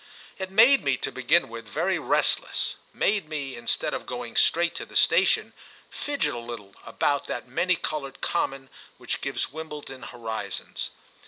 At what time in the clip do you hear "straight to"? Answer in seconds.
4.35-4.85